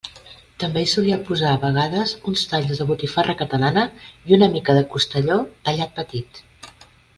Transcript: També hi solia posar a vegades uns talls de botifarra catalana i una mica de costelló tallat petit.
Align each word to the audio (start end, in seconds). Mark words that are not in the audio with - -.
També 0.61 0.81
hi 0.83 0.87
solia 0.93 1.17
posar 1.27 1.51
a 1.57 1.59
vegades 1.65 2.13
uns 2.31 2.45
talls 2.53 2.81
de 2.81 2.87
botifarra 2.93 3.37
catalana 3.43 3.85
i 4.33 4.37
una 4.41 4.49
mica 4.57 4.77
de 4.79 4.83
costelló 4.97 5.39
tallat 5.69 5.97
petit. 6.01 6.45